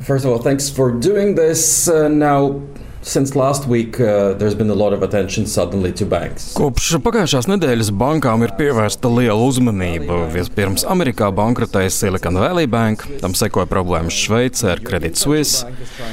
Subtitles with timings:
[0.00, 1.88] First of all, thanks for doing this.
[1.88, 2.62] Uh, now,
[3.08, 6.50] Since last week, uh, there's been a lot of attention suddenly to banks.
[6.52, 10.26] Kopš pagājušās nedēļas bankām ir pievērsta liela uzmanība.
[10.34, 15.64] Vispirms Amerikā bankrotēja Silicon Valley Bank, tam sekoja problēmas Šveicē ar Credit Suisse.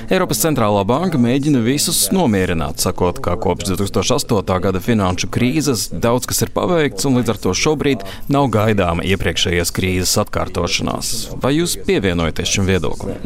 [0.08, 4.56] Eiropas centrālā banka mēģina visus nomierināt, sakot, ka kopš 2008.
[4.70, 9.76] gada finanšu krīzes daudz kas ir paveikts un līdz ar to šobrīd nav gaidāma iepriekšējās
[9.76, 11.14] krīzes atkārtošanās.
[11.44, 13.20] Vai jūs pievienojaties šim viedoklim?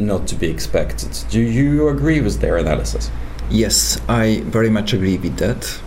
[1.30, 3.12] Do you agree with their analysis?
[3.50, 5.80] Yes, I very much agree with that.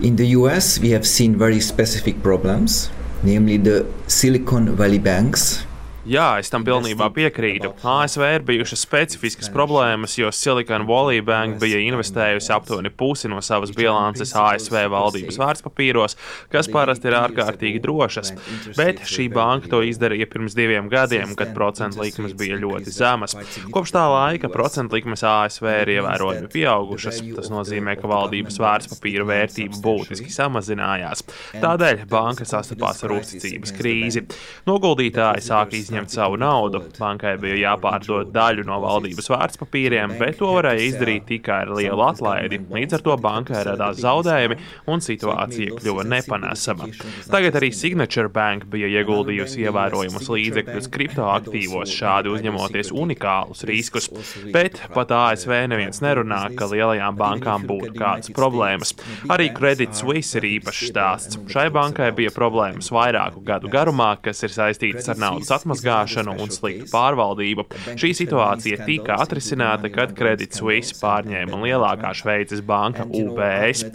[0.00, 2.90] In the US, we have seen very specific problems,
[3.22, 5.64] namely the Silicon Valley banks
[6.08, 7.74] Jā, es tam pilnībā piekrītu.
[7.84, 13.74] ASV ir bijušas specifiskas problēmas, jo Silicon Valley Bank bija investējusi aptuveni pusi no savas
[13.76, 16.16] bilances ASV valdības vērtspapīros,
[16.52, 18.32] kas parasti ir ārkārtīgi drošas.
[18.78, 23.36] Bet šī banka to izdarīja pirms diviem gadiem, kad procentu likmes bija ļoti zemas.
[23.68, 27.20] Kopš tā laika procentu likmes ASV ir ievērojami pieaugušas.
[27.36, 31.26] Tas nozīmē, ka valdības vērtspapīra vērtība būtiski samazinājās.
[31.60, 34.24] Tādēļ banka sastapās ar uzticības krīzi.
[34.64, 36.84] Noguldītāji sāk izņemt izņemt savu naudu.
[36.98, 42.60] Bankai bija jāpārdod daļu no valdības vērtspapīriem, bet to varēja izdarīt tikai ar lielu atlaidi.
[42.70, 44.58] Līdz ar to bankai radās zaudējumi
[44.90, 46.88] un situācija kļuva nepanesama.
[47.30, 54.10] Tagad arī Signature Bank bija ieguldījusi ievērojumus līdzekļus kriptoaktīvos, šādi uzņemoties unikālus riskus.
[54.54, 58.94] Bet pat ASV neviens nerunā, ka lielajām bankām būtu kādas problēmas.
[59.30, 61.40] Arī Credit Suisse ir īpašs stāsts.
[61.50, 66.52] Šai bankai bija problēmas vairāku gadu garumā, kas ir saistītas ar naudas atmazgāšanu izgāšanu un
[66.52, 67.66] sliktu pārvaldību.
[68.00, 73.86] Šī situācija tika atrisināta, kad Credit Suisse pārņēma lielākā Šveices banka UBS.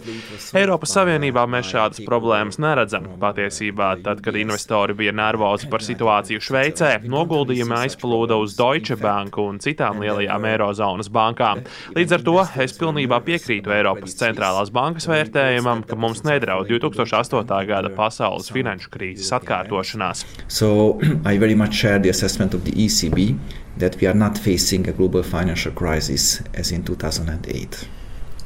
[0.56, 3.08] Eiropas Savienībā mēs šādas problēmas neredzam.
[3.20, 9.60] Patiesībā, tad, kad investori bija nervozi par situāciju Šveicē, noguldījumi aizplūda uz Deutsche Bank un
[9.62, 11.62] citām lielajām Eirozonas bankām.
[11.96, 17.56] Līdz ar to es pilnībā piekrītu Eiropas centrālās bankas vērtējumam, ka mums nedraud 2008.
[17.68, 20.24] gada pasaules finanšu krīzes atkārtošanās.
[20.48, 20.98] So,
[21.76, 23.38] share the assessment of the ECB
[23.76, 27.88] that we are not facing a global financial crisis as in 2008.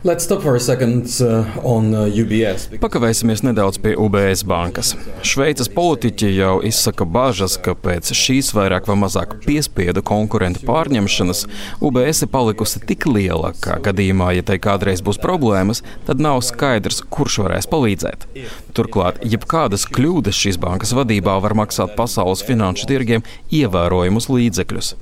[0.01, 2.69] Second, uh, on, uh.
[2.81, 4.95] Pakavēsimies nedaudz pie UBS bankas.
[5.21, 11.45] Šveices politiķi jau izsaka bažas, ka pēc šīs vairāk vai mazāk piespiedu konkurentu pārņemšanas
[11.85, 17.03] UBS ir palikusi tik liela, ka gadījumā, ja tai kādreiz būs problēmas, tad nav skaidrs,
[17.13, 18.25] kurš varēs palīdzēt.
[18.73, 24.95] Turklāt, jebkādas kļūdas šīs bankas vadībā var maksāt pasaules finanšu tirgiem ievērojumus līdzekļus.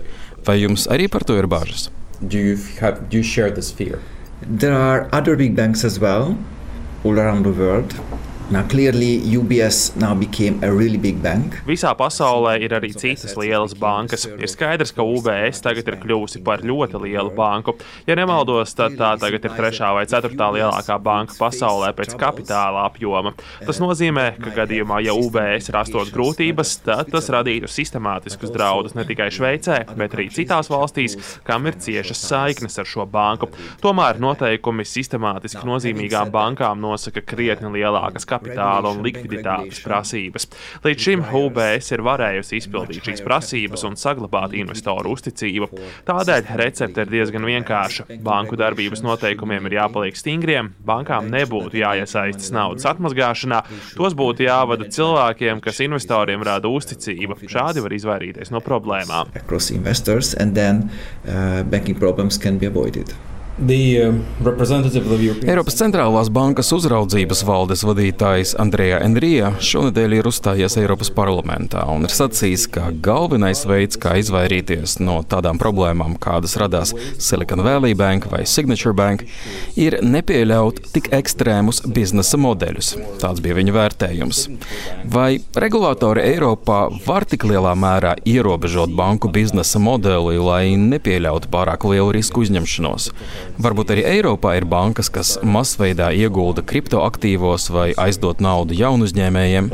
[0.42, 1.86] Vai jums arī par to ir bažas?
[2.18, 4.17] Do you have, do you?
[4.42, 6.38] There are other big banks as well
[7.04, 8.00] all around the world
[8.50, 11.58] Now, clearly, UBS now became a really big bank.
[11.68, 14.22] Visā pasaulē ir arī citas lielas bankas.
[14.24, 17.74] Ir skaidrs, ka UBS tagad ir kļuvusi par ļoti lielu banku.
[18.08, 23.34] Ja nemaldos, tad tā tagad ir trešā vai ceturtā lielākā banka pasaulē pēc kapitāla apjoma.
[23.66, 29.28] Tas nozīmē, ka gadījumā, ja UBS rastos grūtības, tad tas radītu sistemātiskus draudus ne tikai
[29.28, 33.52] Šveicē, bet arī citās valstīs, kam ir ciešas saiknes ar šo banku.
[33.84, 40.48] Tomēr noteikumi sistemātiski nozīmīgām bankām nosaka krietni lielākas kapitāla kapitāla un likviditātes prasības.
[40.84, 45.70] Līdz šim UBS ir varējusi izpildīt šīs prasības un saglabāt investoru uzticību.
[46.08, 48.08] Tādēļ recepte ir diezgan vienkārša.
[48.24, 53.62] Banku darbības noteikumiem ir jāpaliek stingriem, bankām nebūtu jāiesaistas naudas atmazgāšanā,
[53.98, 57.40] tos būtu jāvada cilvēkiem, kas investoriem rada uzticību.
[57.48, 59.34] Šādi var izvairīties no problēmām.
[59.38, 60.88] Across investors and then
[61.26, 63.14] uh, banking problems can be avoided.
[63.58, 64.20] Um,
[65.42, 72.14] Eiropas centrālās bankas uzraudzības valdes vadītājs Andrejā Enrija šonadēļ ir uzstājies Eiropas parlamentā un ir
[72.14, 78.44] sacījis, ka galvenais veids, kā izvairīties no tādām problēmām, kādas radās Silicon Valley Bank vai
[78.46, 79.24] Signature Bank,
[79.74, 82.92] ir nepieļaut tik ekstrēmus biznesa modeļus.
[83.18, 84.44] Tāds bija viņa vērtējums.
[85.10, 92.14] Vai regulātori Eiropā var tik lielā mērā ierobežot banku biznesa modeli, lai nepieļautu pārāk lielu
[92.20, 93.10] risku uzņemšanos?
[93.58, 99.72] Varbūt arī Eiropā ir bankas, kas masveidā iegulda kriptoaktīvos vai aizdot naudu jaunu uzņēmējiem.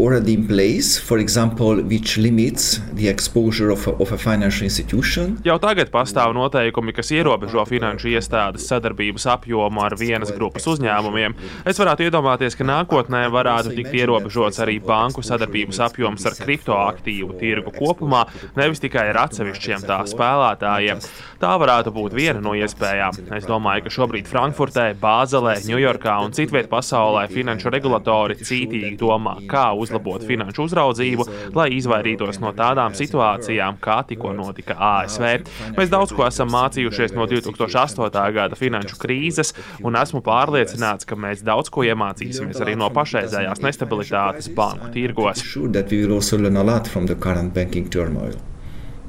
[0.00, 5.36] Already in place, for example, which limits the exposure of a, of a financial institution.
[5.44, 11.36] Jau tagad pastāv noteikumi, kas ierobežo finanšu iestādes sadarbības apjomu ar vienas grupas uzņēmumiem.
[11.68, 17.74] Es varētu iedomāties, ka nākotnē varētu tikt ierobežots arī banku sadarbības apjoms ar kriptoaktīvu tirgu
[17.76, 18.24] kopumā,
[18.58, 21.04] nevis tikai ar atsevišķiem tā spēlētājiem.
[21.42, 23.22] Tā varētu būt viena no iespējām.
[23.36, 29.70] Es domāju, ka šobrīd Frankfurtē, Bāzelē, Ņujorkā un citviet pasaulē finanšu regulatori cītīgi domā, kā
[29.74, 35.44] uzņemt uzlabot finanšu uzraudzību, lai izvairītos no tādām situācijām, kā tikko notika ASV.
[35.76, 38.22] Mēs daudz ko esam mācījušies no 2008.
[38.32, 39.52] gada finanšu krīzes,
[39.84, 45.44] un esmu pārliecināts, ka mēs daudz ko iemācīsimies arī no pašreizējās nestabilitātes banku tirgos.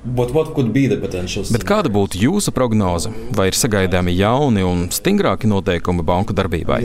[0.04, 3.08] Bet kāda būtu jūsu prognoze?
[3.32, 6.82] Vai ir sagaidāmi jauni un stingrāki noteikumi banku darbībai?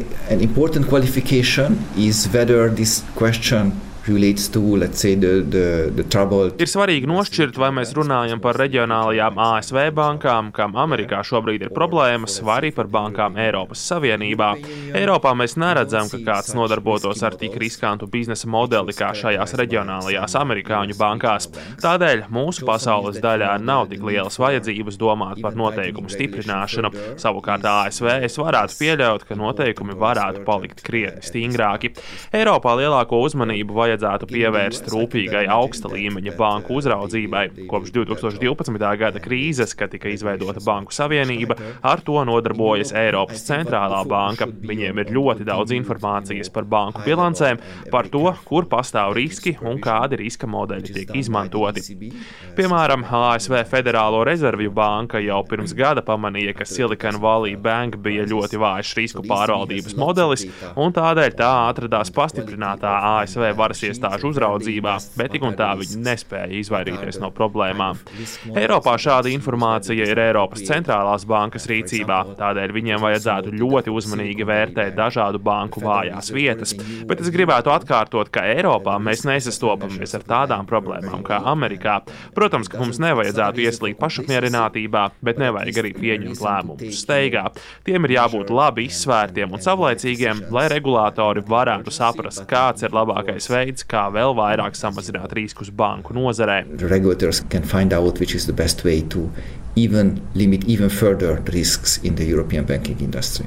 [6.56, 12.38] Ir svarīgi nošķirt, vai mēs runājam par reģionālajām ASV bankām, kam Amerikā šobrīd ir problēmas,
[12.46, 14.48] vai arī par bankām Eiropas Savienībā.
[14.96, 20.96] Eiropā mēs neredzam, ka kāds nodarbotos ar tik riskantu biznesa modeli kā šajās reģionālajās amerikāņu
[20.96, 21.50] bankās.
[21.84, 26.94] Tādēļ mūsu pasaules daļā nav tik lielas vajadzības domāt par noteikumu stiprināšanu.
[27.20, 31.92] Savukārt ASV es varētu pieļaut, ka noteikumi varētu palikt krietni stingrāki.
[32.32, 37.66] Eiropā lielāko uzmanību vajadzētu vajadzētu pievērst rūpīgai augsta līmeņa banku uzraudzībai.
[37.68, 38.78] Kopš 2012.
[39.00, 44.46] gada krīzes, kad tika izveidota Banku Savienība, ar to nodarbojas Eiropas centrālā banka.
[44.46, 47.58] Viņiem ir ļoti daudz informācijas par banku bilancēm,
[47.90, 51.98] par to, kur pastāv riski un kādi riska modeļi tiek izmantoti.
[52.58, 58.62] Piemēram, ASV Federālo rezervju banka jau pirms gada pamanīja, ka Silicon Valley Bank bija ļoti
[58.62, 60.46] vājš risku pārvaldības modelis,
[60.78, 66.58] un tādēļ tā atradās pastiprinātā ASV varas iestāžu uzraudzībā, bet tik un tā viņi nespēja
[66.58, 68.00] izvairīties no problēmām.
[68.58, 75.40] Eiropā šāda informācija ir Eiropas centrālās bankas rīcībā, tādēļ viņiem vajadzētu ļoti uzmanīgi vērtēt dažādu
[75.42, 76.74] banku vājās vietas.
[77.08, 82.00] Bet es gribētu atkārtot, ka Eiropā mēs nesastopamies ar tādām problēmām kā Amerikā.
[82.36, 87.48] Protams, ka mums nevajadzētu ieslīgt pašapmierinātībā, bet nevajag arī pieņemt lēmumus steigā.
[87.86, 93.67] Tiem ir jābūt labi izsvērtiem un savlaicīgiem, lai regulātori varētu saprast, kāds ir labākais veids,
[93.68, 96.64] veids, kā vēl vairāk samazināt riskus banku nozarē.
[99.76, 103.46] Even limit even further risks in the European banking industry.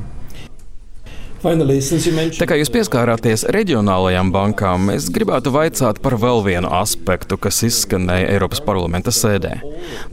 [2.37, 8.27] Tā kā jūs pieskārāties reģionālajām bankām, es gribētu vaicāt par vēl vienu aspektu, kas izskanēja
[8.35, 9.55] Eiropas parlamenta sēdē.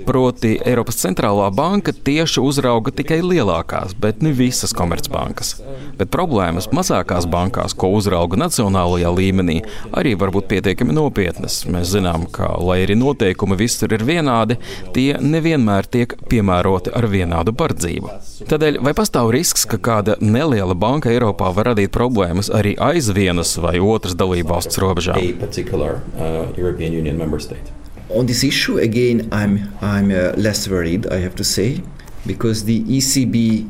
[0.09, 5.59] Proti, Eiropas centrālā banka tieši uzrauga tikai lielākās, bet ne visas komercbankas.
[6.01, 9.59] Bet problēmas mazākās bankās, ko uzrauga nacionālajā līmenī,
[9.93, 11.61] arī var būt pietiekami nopietnas.
[11.69, 14.57] Mēs zinām, ka, lai arī noteikumi visur ir vienādi,
[14.97, 18.17] tie nevienmēr tiek piemēroti ar vienādu bardzību.
[18.49, 23.57] Tādēļ vai pastāv risks, ka kāda neliela banka Eiropā var radīt problēmas arī aiz vienas
[23.59, 25.19] vai otras dalībvalsts robežām.
[28.11, 31.83] On this issue, again, I'm, I'm uh, less worried, I have to say,
[32.25, 33.69] because the ECB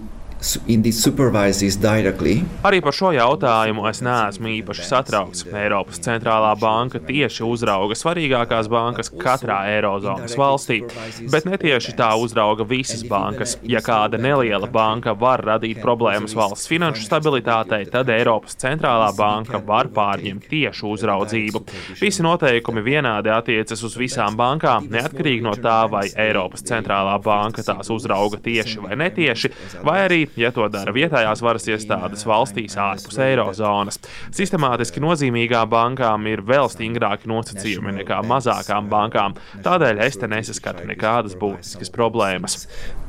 [2.66, 5.42] Arī par šo jautājumu es neesmu īpaši satraukts.
[5.50, 10.84] Eiropas centrālā banka tieši uzrauga svarīgākās bankas katrā Eirozonas valstī,
[11.32, 13.56] bet netieši tā uzrauga visas bankas.
[13.66, 19.90] Ja kāda neliela banka var radīt problēmas valsts finanšu stabilitātei, tad Eiropas centrālā banka var
[19.90, 21.64] pārņemt tiešu uzraudzību.
[21.98, 27.90] Visi noteikumi vienādi attiecas uz visām bankām, neatkarīgi no tā, vai Eiropas centrālā banka tās
[27.90, 34.00] uzrauga tieši vai netieši, vai arī ja to dara vietējās varas iestādes valstīs ārpus eirozonas.
[34.34, 39.36] Sistemātiski nozīmīgām bankām ir vēl stingrāki nosacījumi nekā mazākām bankām.
[39.64, 42.66] Tādēļ es te nesaskatu nekādas būtiskas problēmas.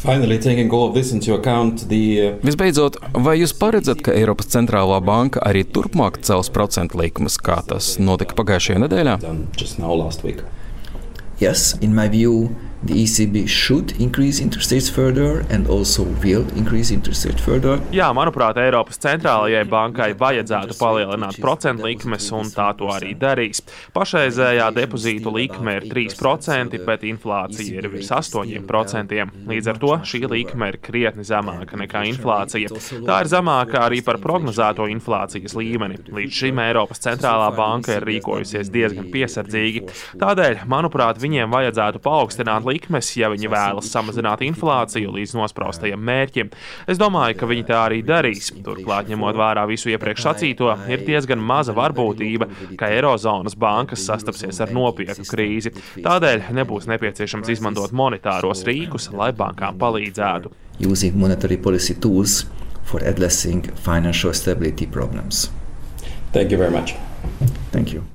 [0.00, 0.38] Finally,
[1.34, 2.30] account, the...
[2.32, 7.58] Uh, Visbeidzot, vai jūs paredzat, ka Eiropas centrālā banka arī turpmāk cels procentu likumus, kā
[7.68, 9.18] tas notika pagājušajā nedēļā?
[11.40, 12.48] Yes, in my view,
[12.84, 17.78] the ECB should increase interest rates further and also will increase interest rates further.
[17.92, 23.60] Jā, manuprāt, Eiropas centrālajai bankai vajadzētu palielināt procentu likmes, un tā to arī darīs.
[23.92, 29.18] Pašreizējā depozītu likme ir 3%, bet inflācija ir virs 8%.
[29.50, 32.72] Līdz ar to šī likme ir krietni zemāka nekā inflācija.
[33.04, 36.00] Tā ir zemāka arī par prognozēto inflācijas līmeni.
[36.08, 39.84] Līdz šim Eiropas centrālā banka ir rīkojusies diezgan piesardzīgi.
[40.20, 46.52] Tādēļ, manuprāt, viņiem vajadzētu paaugstināt likmes, ja viņi vēlas samazināt inflāciju līdz nospraustajiem mērķiem.
[46.90, 48.52] Es domāju, ka viņi tā arī darīs.
[48.64, 52.48] Turklāt, ņemot vērā visu iepriekš sacīto, ir diezgan maza varbūtība,
[52.80, 55.74] ka Eirozonas bankas sastapsies ar nopietnu krīzi.
[56.04, 60.54] Tādēļ nebūs nepieciešams izmantot monetāros rīkus, lai bankām palīdzētu.
[60.80, 62.46] Using monetary policy tools
[62.84, 65.50] for addressing financial stability problems.
[66.32, 66.94] Thank you very much.
[67.70, 68.10] Thank you.